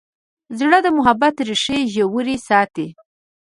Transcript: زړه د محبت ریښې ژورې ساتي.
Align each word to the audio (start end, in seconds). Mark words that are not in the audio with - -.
زړه 0.59 0.77
د 0.85 0.87
محبت 0.97 1.35
ریښې 1.47 1.77
ژورې 1.93 2.35
ساتي. 2.47 2.87